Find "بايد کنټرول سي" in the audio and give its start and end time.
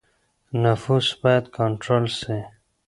1.21-2.37